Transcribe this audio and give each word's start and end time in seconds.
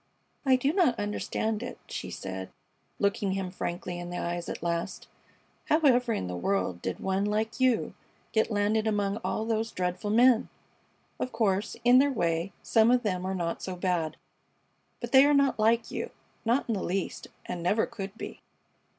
"I 0.47 0.55
do 0.55 0.73
not 0.73 0.97
understand 0.97 1.61
it," 1.61 1.77
she 1.87 2.09
said, 2.09 2.49
looking 2.97 3.33
him 3.33 3.51
frankly 3.51 3.99
in 3.99 4.09
the 4.09 4.17
eyes 4.17 4.49
at 4.49 4.63
last. 4.63 5.07
"How 5.65 5.79
ever 5.81 6.11
in 6.11 6.25
the 6.25 6.35
world 6.35 6.81
did 6.81 6.99
one 6.99 7.23
like 7.23 7.59
you 7.59 7.93
get 8.31 8.49
landed 8.49 8.87
among 8.87 9.17
all 9.17 9.45
those 9.45 9.71
dreadful 9.71 10.09
men! 10.09 10.49
Of 11.19 11.31
course, 11.31 11.75
in 11.83 11.99
their 11.99 12.09
way, 12.11 12.51
some 12.63 12.89
of 12.89 13.03
them 13.03 13.27
are 13.27 13.35
not 13.35 13.61
so 13.61 13.75
bad; 13.75 14.17
but 14.99 15.11
they 15.11 15.23
are 15.23 15.35
not 15.35 15.59
like 15.59 15.91
you, 15.91 16.09
not 16.45 16.67
in 16.67 16.73
the 16.73 16.81
least, 16.81 17.27
and 17.45 17.61
never 17.61 17.85
could 17.85 18.17
be." 18.17 18.41